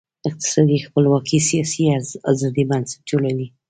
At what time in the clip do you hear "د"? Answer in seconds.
1.41-1.45